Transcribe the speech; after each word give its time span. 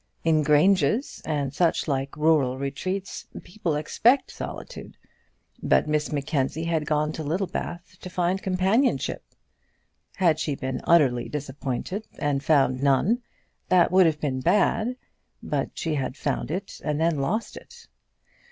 In 0.23 0.41
granges, 0.41 1.21
and 1.25 1.53
such 1.53 1.87
like 1.87 2.17
rural 2.17 2.57
retreats, 2.57 3.27
people 3.43 3.75
expect 3.75 4.31
solitude; 4.31 4.97
but 5.61 5.87
Miss 5.87 6.11
Mackenzie 6.11 6.63
had 6.63 6.87
gone 6.87 7.11
to 7.11 7.23
Littlebath 7.23 7.97
to 8.01 8.09
find 8.09 8.41
companionship. 8.41 9.23
Had 10.15 10.39
she 10.39 10.55
been 10.55 10.81
utterly 10.85 11.29
disappointed, 11.29 12.07
and 12.17 12.43
found 12.43 12.81
none, 12.81 13.21
that 13.69 13.91
would 13.91 14.07
have 14.07 14.19
been 14.19 14.39
bad; 14.41 14.95
but 15.43 15.69
she 15.77 15.93
had 15.93 16.17
found 16.17 16.49
it 16.49 16.81
and 16.83 16.99
then 16.99 17.19
lost 17.19 17.55
it. 17.55 17.85